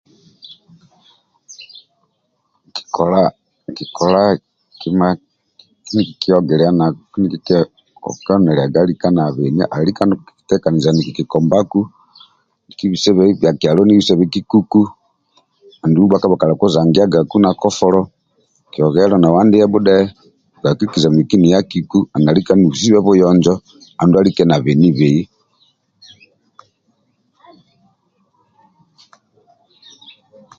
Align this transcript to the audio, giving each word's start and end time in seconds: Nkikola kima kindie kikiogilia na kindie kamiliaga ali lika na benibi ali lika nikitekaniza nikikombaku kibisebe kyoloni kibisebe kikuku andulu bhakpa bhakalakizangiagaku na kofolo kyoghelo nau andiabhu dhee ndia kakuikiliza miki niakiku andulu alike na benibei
Nkikola 3.67 4.21
kima 4.79 5.07
kindie 5.87 6.05
kikiogilia 6.07 6.69
na 6.79 6.85
kindie 7.11 7.39
kamiliaga 8.25 8.79
ali 8.81 8.89
lika 8.93 9.09
na 9.15 9.23
benibi 9.35 9.63
ali 9.73 9.85
lika 9.87 10.03
nikitekaniza 10.07 10.89
nikikombaku 10.93 11.79
kibisebe 12.77 13.23
kyoloni 13.59 13.91
kibisebe 13.95 14.25
kikuku 14.33 14.81
andulu 15.83 16.05
bhakpa 16.09 16.27
bhakalakizangiagaku 16.31 17.35
na 17.43 17.49
kofolo 17.61 18.01
kyoghelo 18.71 19.15
nau 19.19 19.35
andiabhu 19.37 19.79
dhee 19.87 20.05
ndia 20.59 20.69
kakuikiliza 20.71 21.09
miki 21.17 21.35
niakiku 21.43 21.97
andulu 22.25 24.17
alike 24.19 24.43
na 24.45 24.55
benibei 24.65 25.21